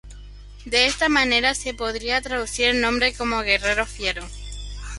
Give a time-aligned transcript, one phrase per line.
[0.65, 4.25] De esta manera, se podría traducir el nombre como ‘guerrero fiero’.